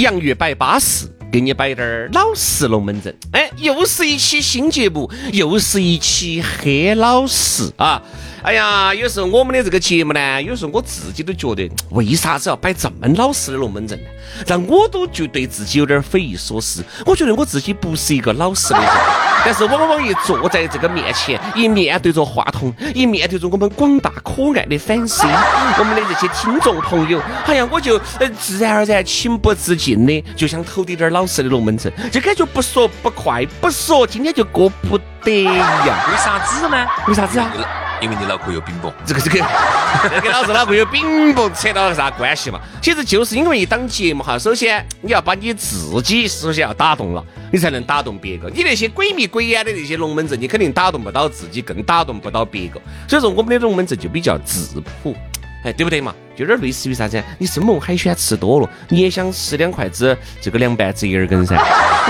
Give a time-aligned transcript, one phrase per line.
[0.00, 3.14] 洋芋摆巴适，给你摆点儿老实龙门阵。
[3.32, 8.02] 哎，又是一期新节目，又是一期黑老实啊！
[8.42, 14.08] 哎呀，有时候我们的这个节目呢，有时候我自己都觉得，为啥子要摆这么老实的龙门阵呢？
[14.46, 16.84] 让我都就对自己有点匪夷所思。
[17.04, 18.88] 我觉得我自己不是一个老实的人，
[19.44, 25.26] 但是往往一坐在这个面前，一面对着话筒，一面对着我们广大可爱的粉丝，
[25.78, 36.06] 我们的这些听众朋友，好像我就呃自然而然情不自禁的就想投点点老实的龙门阵，就感觉不说不快，不说今天就过不得呀。
[36.10, 36.86] 为啥子呢？
[37.08, 37.52] 为啥子啊？
[38.00, 39.44] 因为你脑壳有冰雹，这个 这个，
[40.10, 42.60] 这跟老子脑壳有冰雹扯到啥关系嘛？
[42.80, 48.48] 其实就是因为一档节目哈，首先你要把你自己首先要打动了，你才能打动别个。
[48.50, 52.80] 你那些鬼迷鬼眼的那些龙门阵，你肯定打动不到自己，更打动不到别个。
[53.08, 55.16] 所以说我们的龙门阵就比较质朴，
[55.64, 56.14] 哎，对不对嘛？
[56.36, 57.20] 就有点类似于啥子？
[57.38, 61.56] 你生猛海鲜吃多了，你也想吃两筷子这个凉拌折耳根噻？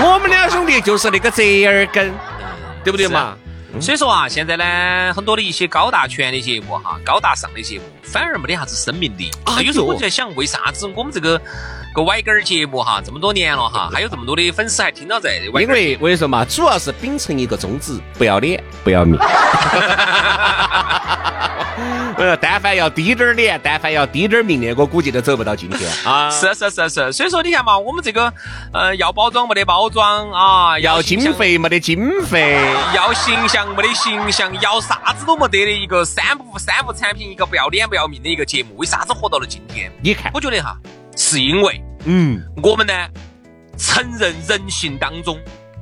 [0.03, 2.13] 我们两兄弟就是那个折耳根，
[2.83, 3.35] 对不对嘛？
[3.79, 9.29] 所以说啊，现在呢，很多的一些高大全的节目哈，高大上的节目，反而没得啥子生命力。
[9.45, 11.39] 啊，有时候我就在想，为啥子我们这个
[11.93, 15.29] 个歪根儿节目哈，这么多年了哈，还有这么多的粉丝还听到这？
[15.45, 19.19] 因为我跟你说嘛，主要是秉承一个宗旨，不要脸，不要命。
[22.17, 26.29] 呃，但凡要低点儿脸，但凡要低点儿命的，我估计都走不到今天啊！
[26.29, 28.33] 是是是是，所以说你看嘛，我们这个
[28.73, 32.59] 呃，要包装没得包装啊，要经费没得经费，
[32.93, 39.89] 要形象没得形象，要啥子都没得的一个三无三无产品，一个不要脸不要命的一个节目，为啥子活到了今天？
[40.03, 40.75] 你看，我觉得哈，
[41.15, 42.93] 是因为嗯，我们呢
[43.77, 45.39] 承认人性当中。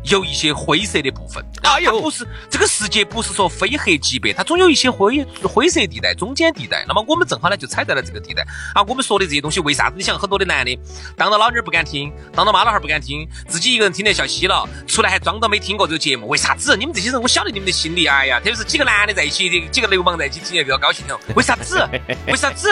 [0.09, 6.85] 有一些灰色的部分，哎呦不是这个世界不是说非黑即白，它总有一些灰灰色地带、中间地带。
[6.87, 8.41] 那么我们正好呢就踩在了这个地带。
[8.73, 9.95] 啊，我们说的这些东西，为啥子？
[9.97, 10.79] 你想很多的男的，
[11.17, 16.25] 当着老娘不敢听，当着妈老汉儿不敢听，自己一个人听得笑嘻了，出来还装到没听过这个节目。
[16.29, 16.77] 为啥子？
[16.77, 18.05] 你们这些人，我晓得你们的心理。
[18.05, 21.19] 哎呀，特别是几个男的在一起，几个流氓在一起听得比较高兴哦。
[21.35, 21.85] 为啥子？
[22.27, 22.71] 为啥子？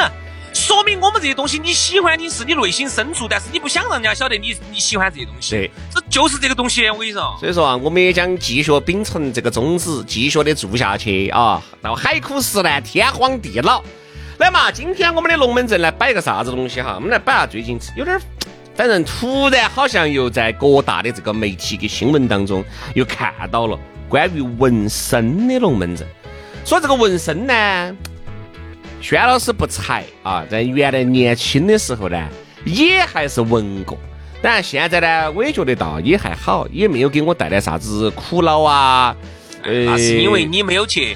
[0.55, 5.51] 说明我们这些东西你喜欢你是你内心深处，但是你不想让人家晓得你你喜欢这些东西。
[5.51, 6.89] 对，这就是这个东西。
[6.89, 13.83] 我跟你说，所以说啊，我们也将继续秉承这个宗旨，继续的做下去啊，到海枯石烂、天荒地老。
[14.37, 16.93] 来嘛，今天我们的龙门阵来摆个啥子东西哈？
[16.95, 18.17] 我们来摆下最近有点，
[18.75, 22.63] 反正突然好像又在各大的这个媒体跟新闻当中
[22.93, 23.77] 又看到了
[24.07, 26.07] 关于纹身的龙门阵。
[26.63, 27.95] 说这个纹身呢？
[29.05, 32.27] 轩老师不才啊，在原来年轻的时候呢，
[32.65, 33.95] 也还是纹过。
[34.41, 39.15] 当然现在呢，我也觉得倒也还好，也没有给我带来啥子苦恼啊。
[39.61, 41.15] 呃，那是因为你没有去，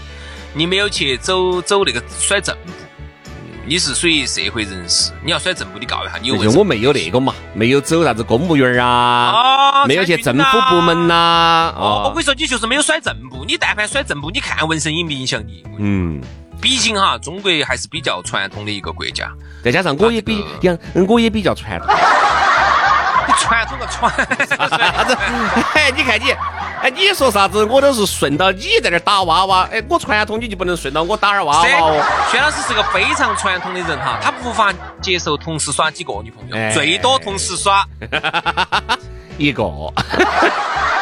[0.53, 2.71] 你没有去走走那个甩正步。
[3.65, 11.73] 你是属于社会人士，你要甩正步，你告一下，你为我没有那个嘛，没有走啥子公务员啊，没有去政府部门呐。
[11.75, 13.43] 哦，我跟你说，你就是没有甩正步。
[13.47, 15.63] 你但凡甩正步，你看纹身影不影响你？
[15.79, 16.21] 嗯。
[16.61, 19.31] 毕竟哈，中国还是比较传统的一个国家，
[19.63, 20.77] 再加上我也比杨，
[21.07, 21.87] 我也比较传统。
[23.27, 24.11] 你传统个传
[24.47, 25.15] 啥子？
[25.75, 26.31] 哎，你看你，
[26.81, 29.67] 哎，你说啥子，我都是顺到你在那打娃娃。
[29.71, 32.03] 哎，我传统，你就不能顺到我打儿娃娃哦。
[32.31, 37.85] 薛老师是个非常传统的人哈，他无法接受同时耍几个女朋友，最多同时耍
[39.37, 39.63] 一个，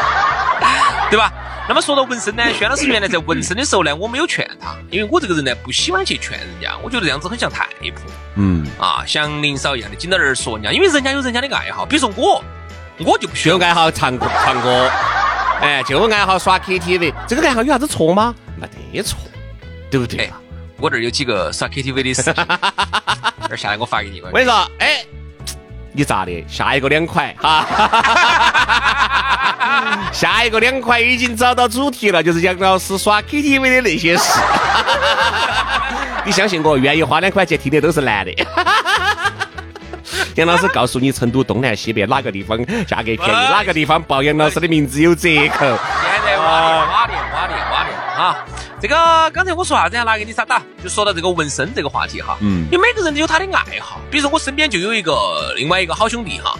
[1.09, 1.31] 对吧？
[1.69, 8.03] 那么说到纹身呢，轩老师原来在纹身的时候呢，我没有劝他，因为我这个人呢不喜欢去劝人家，我觉得这样子很像太婆，
[8.35, 12.43] 嗯，啊，像林嫂一样的紧到那儿说人家，因为人家有人家的爱好，比如说我，
[12.99, 14.90] 我就不需要爱好唱歌唱歌，
[15.61, 18.34] 哎，就爱好耍 KTV，这个爱好有啥子错吗？
[18.55, 19.20] 没得错，
[19.91, 20.32] 对不对？
[20.79, 22.46] 我这儿有几个耍 KTV 的视频，
[23.47, 24.22] 这儿下来我发给你。
[24.22, 25.03] 我跟你说，哎，
[25.91, 26.46] 你咋的？
[26.47, 27.66] 下一个两块哈。
[30.14, 34.23] 下一个两块已经找到主题了，就是杨老师耍 KTV 的那些事。
[36.25, 38.31] 你相信我，愿意花两块钱听的都是男的。
[40.35, 45.66] 杨老师告诉你，成都东南西北哪个地方价格便宜，哪个地方报杨老师的名字有折扣。
[45.66, 47.97] 现在挖店，挖店，挖店，挖店。
[48.17, 48.46] 啊。
[48.79, 50.03] 这个刚才我说啥子呀？
[50.03, 50.61] 拿给你啥打？
[50.84, 52.37] 就说到这个纹身这个话题哈。
[52.41, 52.66] 嗯。
[52.72, 56.55] 因为每个人都有他的爱好，比如说我身边就有一个另外一个好兄弟哈，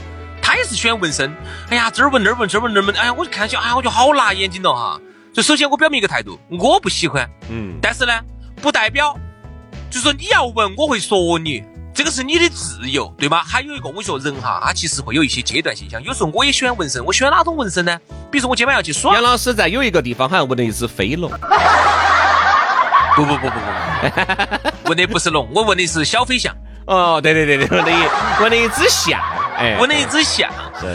[0.48, 1.36] 他也是喜欢纹身。
[1.70, 2.96] 哎呀，这儿纹那儿纹，这儿纹那儿纹。
[2.96, 4.98] 哎呀，我就看起，哎呀，我就好辣眼睛了哈。
[5.34, 7.30] 就首先我表明一个态度，我不喜欢。
[7.50, 7.78] 嗯。
[7.82, 8.14] 但是呢，
[8.62, 9.14] 不代表，
[9.92, 11.62] 就说你要纹，我会说你。
[11.94, 13.44] 这个是你的自由，对吗？
[13.44, 16.02] 还有一个，我说人哈，他其实会有一些阶段现象。
[16.02, 18.00] 有时候我也喜欢纹身，我喜欢哪种纹身呢？
[18.32, 19.16] 比如说我今晚要去耍。
[19.16, 21.30] 杨老师在有一个地方好像纹了一只飞龙。
[23.16, 23.60] 不不不不
[24.84, 26.56] 不，纹的不是龙，我纹的是小飞象。
[26.86, 27.92] 哦，对对对对，纹的
[28.40, 29.20] 纹的一只象，
[29.58, 30.50] 哎，纹的一只象，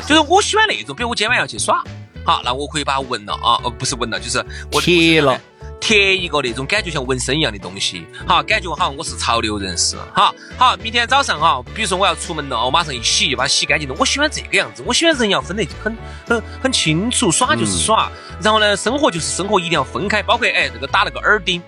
[0.07, 1.83] 就是我喜欢那种，比如我今晚要去耍，
[2.25, 5.39] 好，那我可以把它纹了啊，呃，不是纹了，就是我贴了。
[5.81, 13.97] 贴一个那种感觉像纹身一样的东西，好，感觉好像我是潮流人士，好好，明天早上哈，比如说我要出门了，我马上一洗，把它洗干净了。
[13.99, 18.09] 我喜欢这个样子，我喜欢人要分得很很很清楚，耍就是耍，
[18.41, 20.23] 然后呢，生活就是生活，一定要分开。
[20.23, 21.61] 包括哎，这个打那个耳钉，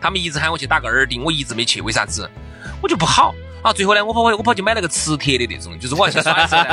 [0.00, 2.28] 他们一直喊我去打个耳钉，我一直没去，为啥子？
[2.82, 3.32] 我就不好
[3.64, 3.72] 啊。
[3.72, 6.54] 最后呢，我跑我跑去买了个磁铁的那种，就是我要去耍一次。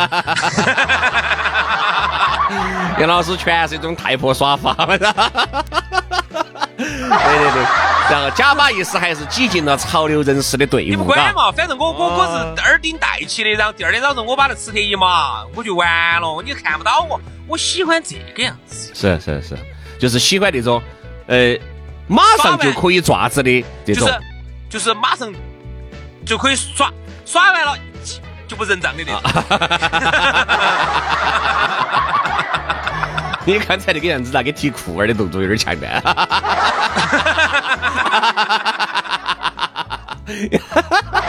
[2.99, 4.75] 杨老师全是一种太婆耍法。
[6.77, 7.63] 对对对，
[8.09, 10.89] 然后假把意思还是挤进了潮流人士的队伍。
[10.89, 15.88] 你不管嘛，反正我我我是耳钉戴起的，然后第二天早上我把那磁铁一麻，我就完
[16.19, 17.21] 了，你看不到我。
[17.47, 18.91] 我喜欢这个样子。
[18.93, 19.57] 是是是，
[19.99, 20.81] 就是喜欢那种，
[21.27, 21.55] 呃，
[22.07, 24.07] 马上就可以爪子的这种。
[24.07, 24.19] 就是
[24.69, 25.31] 就是马上
[26.25, 26.89] 就可以耍
[27.25, 27.75] 耍完了
[28.47, 29.21] 就不认账的那种。
[33.44, 35.89] 你刚才那个样子，那个提裤儿的动作有点强烈。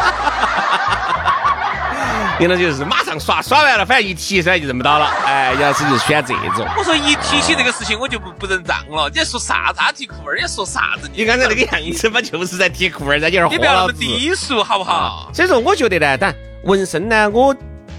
[2.42, 5.06] 杨老就是马上耍耍完了，反正一提噻就认不到了。
[5.24, 6.66] 哎，杨老师就选这种。
[6.76, 9.08] 我说一提起这个事情，我就不不认账了。
[9.08, 9.78] 你在说啥子？
[9.78, 11.08] 他提裤儿，你说啥子？
[11.14, 13.52] 你刚才那个样子嘛，就是在提裤儿，在有点。
[13.52, 15.30] 你不要那么低俗，好不好？
[15.32, 16.34] 所以说，我觉得呢，但
[16.64, 17.54] 纹身呢，我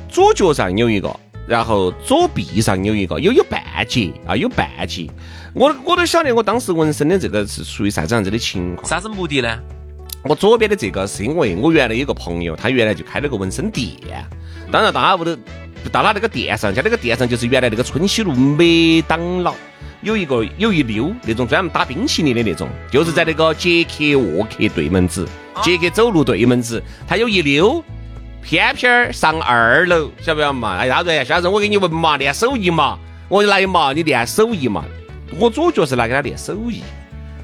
[0.10, 1.10] 左脚上有一个。
[1.46, 5.10] 然后左臂上有一个，有有半截啊，有半截。
[5.54, 8.88] 我我都晓得，我当时纹身的这个是属于啥子样子的情况？
[8.88, 9.60] 啥子目的呢？
[10.24, 13.92] 我左边的这个是因为我原来有个朋友，他原来就开了个纹身店。
[14.72, 15.36] 当然到他屋头，
[15.92, 18.66] 到他那个店上，在那个店上就是原来那个春熙路麦
[19.08, 19.54] 当劳
[20.02, 25.28] 有一个有一溜那种专门打冰淇淋的那种，就是在那个杰克沃克对门子，
[25.62, 27.84] 杰克走路对门子，他有一溜。
[28.46, 30.76] 偏偏上二楼，晓不晓得嘛？
[30.76, 33.00] 哎，他说：“下次，我给你纹嘛，练手艺嘛，
[33.30, 34.84] 我来嘛，你练手艺嘛。”
[35.40, 36.84] 我左脚是来给他练手艺，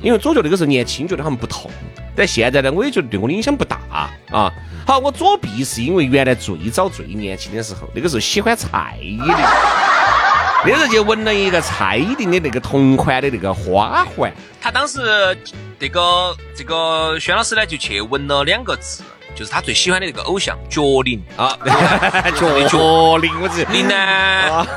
[0.02, 1.72] 因为左脚那个时候年轻，觉得很不痛。
[2.15, 4.53] 但现在呢，我也觉得对我的影响不大啊。
[4.85, 9.27] 好，我左臂是因为原来最早最年轻的时候，那个时候喜欢蔡依林，
[10.65, 14.33] 那时候就纹了一个蔡依林的那个同款的那个花环。
[14.61, 15.38] 他当时
[15.79, 19.03] 这个这个轩老师呢，就去纹了两个字。
[19.35, 21.57] 就是他最喜欢的那个偶像，角林啊，
[22.35, 24.67] 角角林，我是林呢，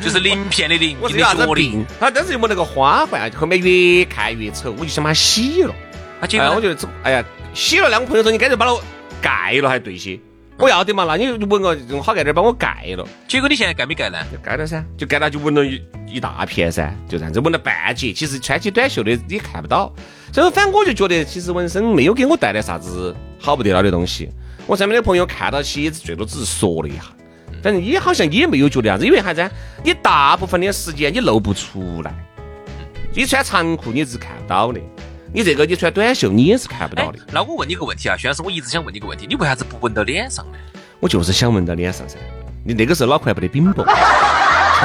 [0.00, 1.84] 就是鳞片的鳞，你的脚林。
[1.98, 5.74] 他当时有没那个花环，后面越看越丑，我就想把它洗了。
[6.22, 8.72] 哎，我觉得，哎呀，洗了，两个朋友说你干脆把它
[9.20, 10.18] 盖了还对些。
[10.56, 13.04] 我要得嘛，那你纹个用好盖点帮我盖了。
[13.26, 14.18] 结果你现在盖没盖呢？
[14.30, 18.12] 就盖了噻，就盖了就纹了一一大片噻，就这样子纹了半截。
[18.12, 19.92] 其实穿起短袖的你看不到。
[20.32, 24.30] 所以反正我就觉得，其实纹身没有给我带来啥子好不得了的东西。
[24.66, 27.02] 我身边的朋友看到起，也最多只是说了一下。
[27.60, 29.50] 反正你好像也没有觉得啥子，因为啥子？
[29.82, 32.14] 你大部分的时间你露不出来。
[33.12, 34.80] 你穿长裤你是看不到的。
[35.34, 37.18] 你这个你穿短袖你也是看不到的。
[37.32, 40.58] 那我问你个问题啊，徐老师，我一直想问你个问题，你为啥子不纹到脸上呢？
[41.00, 42.16] 我就是想纹到脸上噻。
[42.64, 43.82] 你那个时候脑壳还不得冰薄。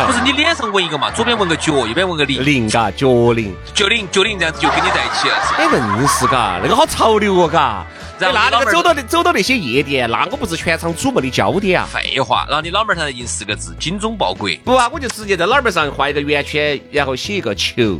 [0.06, 5.36] 不是你脸上纹一个嘛，左边纹个脚，右边纹个零，零嘎，脚零，脚零，脚零，这样子就跟你在一起了。
[5.58, 7.86] 哎，硬是嘎，那个好潮流哦，嘎。
[8.20, 11.88] 然后那那个走到走到那些夜店，那我不是全场瞩目的焦点啊。
[11.92, 14.48] 废话，然后你脑门上印四个字“精忠报国”。
[14.64, 18.00] 不啊，我就直接在脑门上画一个圆圈，然后写一个球。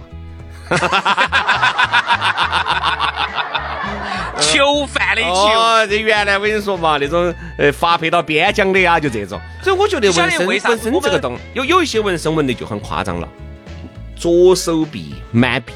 [4.52, 9.40] 囚犯的囚，这原来我跟你说嘛，那种呃发配到边疆的呀，就这种。
[9.62, 13.28] 所以我觉得纹身纹身这个东，有有一些纹身纹的就很夸张了。
[14.16, 15.74] 左手臂满臂，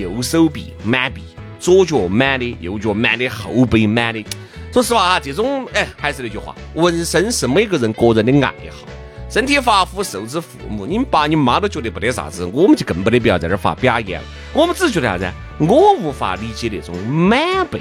[0.00, 1.22] 右手臂满臂，
[1.60, 4.24] 左脚满的，右脚满的，后背满的。
[4.72, 8.88] 说实话啊，这种哎，还是那句话，纹身是每个人个人的爱好。
[9.30, 14.26] 身体发肤受之父母，你们爸你妈都觉得不得啥子，我们就更不得必要在这儿发表演了。
[14.52, 15.28] 我们只是觉得啥子？
[15.58, 17.80] 我无法理解那种满背、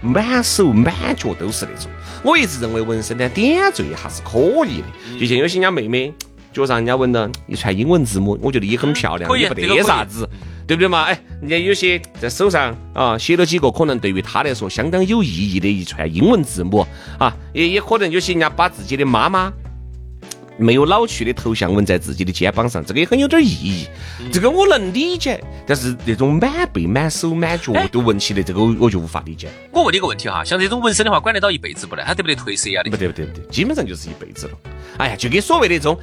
[0.00, 1.90] 满手、满脚都是那种。
[2.22, 5.18] 我一直认为纹身呢，点缀还是可以的。
[5.18, 6.12] 就像有些人家妹妹
[6.52, 10.28] 脚上人家纹了一串英文字母，我觉得也很漂亮，也不得啥子。
[10.66, 11.02] 对不对嘛？
[11.02, 16.86] 哎，人家有些在手上啊写了几个，可能对于他来说相当有意义的一串英文字母
[17.18, 19.52] 啊，也也可能有些人家把自己的妈妈。
[20.60, 23.86] 没有老去的头像纹在自己的肩膀上，这个也很有点意义。
[24.30, 29.48] 这个我能理解，但是那种满背、满手、满脚都纹起的，这个我就无法理解。
[29.72, 32.02] 我问你个问题哈，像这种纹身的话，管得到一辈子不呢？
[32.06, 32.82] 它得不得褪色呀？
[32.84, 34.52] 不得不得不得，基本上就是一辈子了。
[34.98, 35.98] 哎呀，就跟所谓的这种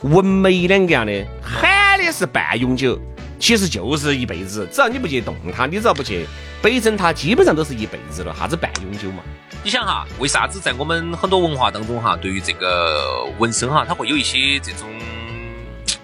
[0.00, 3.00] 纹眉两个样的，喊的是半永久，
[3.44, 4.66] 其实就是一辈子。
[4.72, 6.26] 只要你不去动它，你只要不去
[6.62, 8.34] 北整它，基本上都是一辈子了。
[8.38, 9.22] 啥子半永久嘛？
[9.62, 14.88] 你想哈，为啥子在我们很多文化当中哈，对于这个纹身哈，它会有一些这种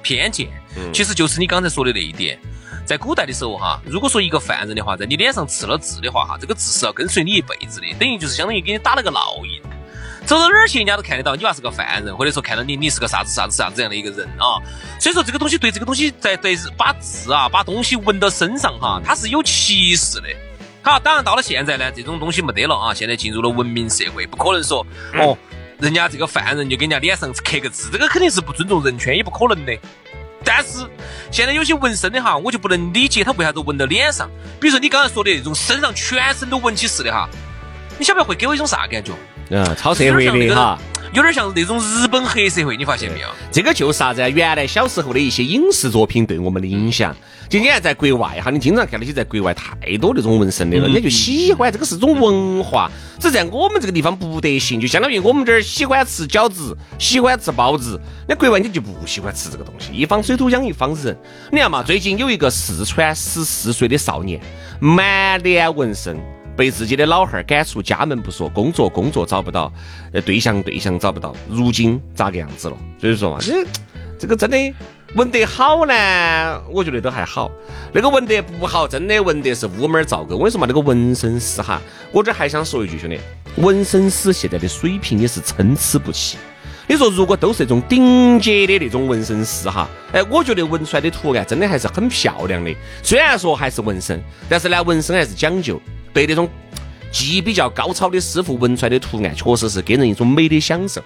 [0.03, 0.49] 偏见？
[0.93, 2.39] 其实就是你刚才说的那一点，
[2.85, 9.63] 在古代的时候哈，如果说一个犯人的话，在你脸上刺了字的话哈，这个字是要跟随你一辈子的，等于就是相当于给你打了个烙印，
[10.31, 14.63] 走到哪儿去人家都看得到你娃是个犯人，或者说看到你你是个啥子啥子啥子这样的一个人啊。
[15.01, 20.29] 所以说这个东西对这个东西在对把字啊把东西纹到身上哈，它是有歧视的。
[20.83, 22.95] 好，当然到了现在呢，这种东西没得了啊！
[22.95, 25.37] 现在进入了文明社会，不可能说哦，
[25.81, 29.77] 人家这个犯人就给人家脸上刻个字，这个肯定是不尊重人权，也不可能的。
[30.45, 30.89] 但是
[31.33, 34.31] 现在有些纹身的哈，我就不能理解他为啥子纹到脸上。
[34.61, 37.29] 比如说你刚才说的那种身上全身都纹起似的哈，
[37.99, 39.13] 你晓不晓得会给我一种啥感觉？
[39.51, 40.79] 嗯，超社会的哈。
[41.13, 43.27] 有点像那种日本黑社会，你发现没有？
[43.51, 44.31] 这个就是啥子？
[44.31, 47.13] 原来小时候的一些影视作品对我们的影响。
[47.49, 52.89] 今天在国外哈，你经常看到些在国外太多那种纹身的了，人家就喜欢，这个是种文化。
[53.19, 59.93] 只在我们这个地方不得行，就相当于我们这儿喜欢吃饺子，喜欢吃包子，那国外你就不喜欢吃这个东西。
[59.93, 61.19] 一方水土养一方人。
[61.51, 64.41] 你看嘛，最近有一个四川十四岁的少年，
[64.79, 66.17] 满脸纹身。
[66.61, 69.73] 被自己的老汉儿赶出家门不说，工作工作找不到，
[70.13, 72.77] 呃，对象对象找不到，如今咋个样子了？
[73.01, 73.67] 所以说嘛，这
[74.19, 74.75] 这个真的
[75.15, 77.51] 纹得好呢，我觉得都还好；
[77.95, 80.37] 那个纹得不好，真的纹得是乌门造狗。
[80.37, 81.81] 我跟你说嘛，那个纹身师哈，
[82.13, 83.19] 我这还想说一句，兄弟，
[83.57, 86.37] 纹身师现在的水平也是参差不齐。
[86.87, 92.71] 你说如果都是那种顶级的那种纹身师哈，哎，我觉得纹出来的图案真的还是很漂亮的。
[93.03, 95.81] 虽然说还是纹身，但是呢，纹身还是讲究。
[96.13, 96.49] 被那种
[97.11, 101.03] 技艺比较高超的师傅纹出来的图案，确实是给人一种美的享受。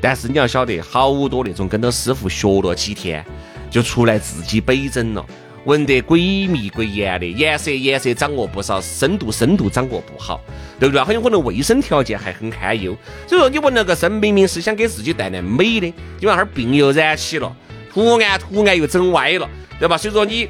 [0.00, 3.24] 但是你要晓得，好多那种跟着师傅学了几天，
[3.70, 5.26] 就出来自己北整了，
[5.64, 10.40] 纹得鬼迷鬼眼的，颜色颜色掌握不少，深度深度掌握不好，
[10.78, 11.02] 对不对？
[11.02, 12.96] 很有可能卫生条件还很堪忧。
[13.26, 15.86] 所以说，你纹了个身，明明是想给自己带来美的，
[16.20, 17.54] 因为那儿病又染起了，
[17.92, 19.98] 图案图案又整歪了，对吧？
[19.98, 20.48] 所以说你。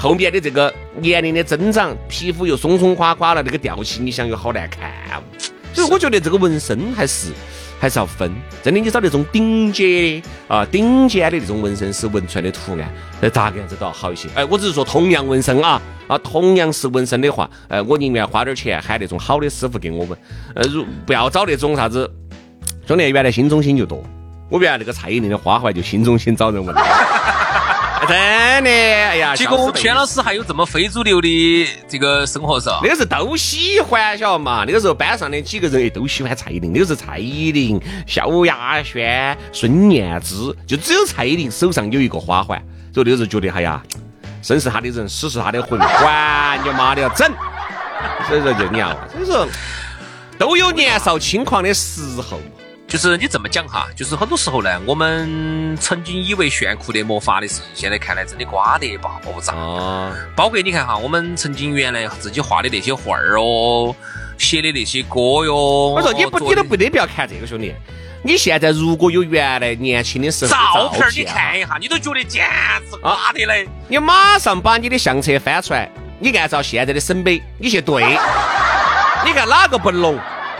[0.00, 4.88] 后面的这个年龄的增长，皮肤又松松垮垮了，那个掉漆你想又好难看。
[5.74, 7.32] 所以我觉得这个纹身还是
[7.80, 12.88] 还是要分，真的你找那种顶尖的啊，顶尖的那种纹身师纹出来的图案，
[13.20, 14.28] 那咋个样子都要好一些。
[14.36, 20.16] 哎，我只是说同样纹身啊啊，同样是纹身的话，哎，我宁愿花点钱喊那种好的师傅给我纹，
[20.54, 22.08] 呃，如不要找那种啥子
[22.86, 24.00] 兄弟，原来新中心就多，
[24.48, 26.72] 我原来那个蔡依林的花环就新中心找人纹。
[28.06, 29.34] 真的，哎呀！
[29.34, 34.64] 结果我们轩老师还有这么非主流的这个生活是那个是都喜欢，晓得嘛？
[34.66, 42.62] 那个时候班上的几个人也都喜欢蔡依林，那个是蔡依林、萧亚轩、孙燕姿，就只有蔡依林手上有一个花环，
[42.92, 43.82] 所以那个时候觉得，哎呀，
[44.42, 47.30] 生是他的人，死是他的魂，管你妈的要整！
[48.28, 49.46] 所以说就你啊，所以说
[50.38, 52.40] 都有年少轻狂的时候。
[52.88, 59.52] 就是你这么讲哈，就是很多时候呢，我们曾经以为炫酷的魔法的事情，现在看来真的瓜得爆炸。
[59.52, 60.10] 哦。
[60.34, 63.94] 包括你看哈，我们曾经原来自己画的那些画儿哦，
[64.38, 65.54] 写的那些歌哟。
[65.90, 67.74] 我说你不，你都不得不要看这个兄弟。
[68.22, 72.46] 你现在如果有原来年轻的时候照片，你看一下，你都觉得简
[72.90, 73.68] 直瓜得嘞。
[73.86, 78.02] 你马上把你的相册翻出来，你按照现在的审美，你去对，
[79.26, 80.18] 你看哪个不浓？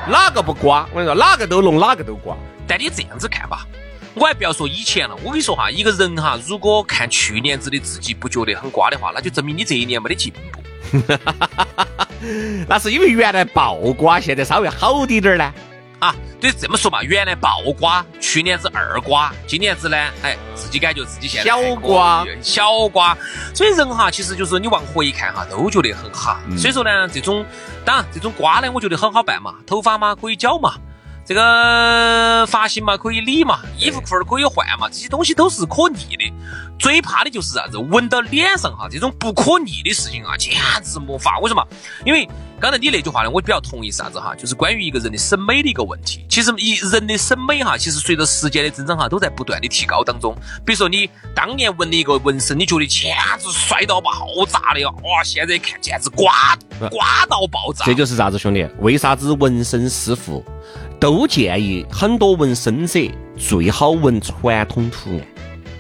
[0.09, 0.89] 哪个不瓜？
[0.93, 2.37] 我跟你说，哪个都聋，哪个都瓜。
[2.67, 3.67] 但你这样子看吧，
[4.15, 5.15] 我还不要说以前了。
[5.23, 10.63] 我跟你说哈，一个人哈，如果看去年子的自己不觉得很瓜的话，那就证明你这一年没得进步。
[12.67, 15.53] 那是因为原来爆瓜，现在稍微好滴点儿呢。
[15.99, 23.17] 啊，对，这么说嘛，原来爆瓜，去年子二瓜，今年子呢，哎，自己感觉自己现在小瓜，小瓜。
[23.53, 26.41] 所以人哈，其实就是你往回看哈，都觉得很哈。
[26.57, 27.45] 所以说呢，这种
[27.85, 30.75] 当然这种瓜呢，我觉得很好办嘛，头发嘛可以剪嘛，
[31.29, 36.33] 这个发型嘛可以理嘛，衣服裤儿可以换嘛，这些东西都是可逆的。
[36.79, 41.39] 最怕的就是啥子，纹到脸上哈，这种不可逆的事情啊，简直没法。
[41.41, 41.63] 为什么？
[42.07, 42.27] 因为
[42.59, 46.25] 刚才你那句话呢，我比较同意啥子哈，就是关于一个人的审美的一个问题。
[46.31, 50.35] 其实一人的审美哈，其实随着时间的增长哈，都在不断的提高当中。
[50.65, 54.11] 比如说你当年纹的一个纹身，你觉得简直帅到爆
[54.47, 56.57] 炸的哇，现在看简直刮
[56.91, 57.85] 刮到爆炸。
[57.85, 58.67] 这就是啥子兄弟？
[58.79, 60.43] 为啥子纹身师傅
[61.01, 63.01] 都建议很多纹身者
[63.37, 65.21] 最好纹传统图案？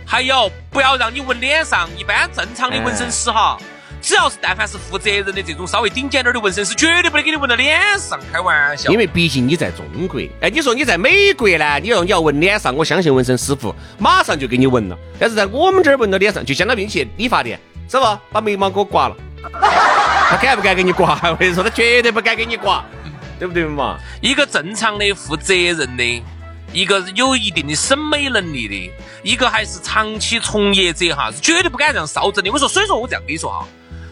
[0.06, 3.58] 还有不要让你纹脸上，一般正常的纹身师哈。
[4.00, 8.92] 只要是但凡是负责任的这种稍微顶尖点的纹身师，绝对不得给你纹到脸上，开玩笑。
[8.92, 14.96] 因为毕竟你在中国，哎，你说你在美国呢，你要你要纹脸上，我相信纹身师傅马上就给你纹了。
[15.18, 17.58] 但是在我们这儿纹到脸上，就相当于你去理发店，
[17.90, 18.04] 是不？
[18.30, 19.16] 把眉毛给我刮了，
[20.30, 21.18] 他敢不敢给你刮？
[21.24, 22.84] 我跟你说，他绝对不敢给你刮，
[23.38, 23.98] 对不对嘛？
[24.20, 26.22] 一个正常的、负责任的，
[26.72, 28.92] 一个有一定的审美能力的，
[29.22, 32.50] 一个还是长期从业者哈，是绝对不敢这样烧整的。
[32.50, 33.66] 我说，所以说我这样跟你说哈。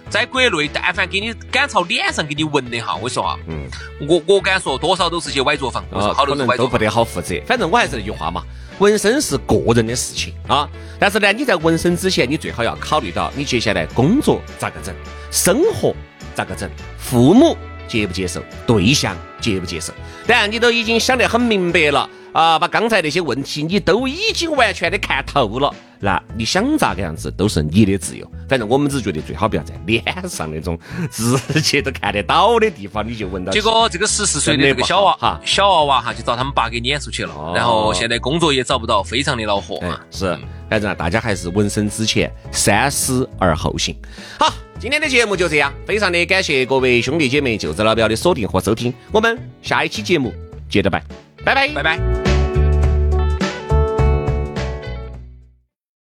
[0.09, 3.69] 在国内，但凡给你敢朝脸上给你纹的哈，我说啊，嗯，
[4.09, 7.35] 我我敢说多少都是些歪作坊，我说好多人都不得好负责。
[7.45, 8.45] 反正我还是那句话嘛，
[8.79, 10.69] 纹身是个人的事情啊。
[11.01, 14.95] 但是呢，你在纹身之前，你最好要考虑到你接下来工作咋个整，
[15.33, 15.93] 生活
[16.37, 19.93] 咋个整，父母接不接受，对象接不接受。
[20.27, 22.09] 当然，你都已经想得很明白了。
[22.33, 28.31] 啊，把刚才那些问题你都已经完全的看透了，那你想咋个样子都是你的自由。
[28.47, 30.79] 反正我们只觉得最好不要在脸上那种
[31.11, 33.51] 直接都看得到的地方，你就闻到。
[33.51, 39.99] 结果这个十四岁的这个小娃哈，小娃娃哈就找他们爸给撵出去了，然后现在工作也找不到，非常的恼火啊。
[40.11, 40.39] 是，
[40.69, 43.97] 反正大家还是纹身之前三思而后行。
[44.39, 50.33] 好，今天的节目就这样，非常的感谢各位兄弟姐妹、舅子老表的锁定和收听，我们下一期节目
[50.69, 51.03] 接着拜，
[51.45, 52.26] 拜拜，拜拜。